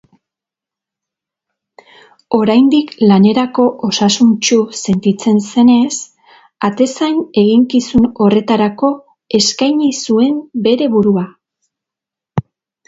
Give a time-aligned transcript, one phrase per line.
[2.37, 5.99] Oraindik lanerako osasuntsu sentitzen zenez,
[6.71, 8.91] atezain eginkizun horretarako
[9.41, 11.27] eskaini zuen bere burua.